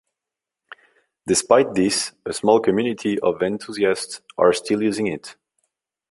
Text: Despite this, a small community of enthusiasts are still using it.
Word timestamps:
Despite 1.27 1.75
this, 1.75 2.13
a 2.25 2.33
small 2.33 2.59
community 2.59 3.19
of 3.19 3.43
enthusiasts 3.43 4.21
are 4.35 4.51
still 4.51 4.81
using 4.81 5.05
it. 5.05 5.35